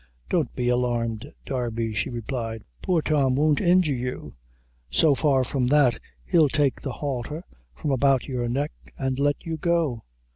[0.31, 4.33] "Don't be alarmed, Darby," she replied, "poor Tom won't injure you;
[4.89, 7.43] so far from that, he'll take the halter
[7.75, 10.03] from about your neck, an' let you go.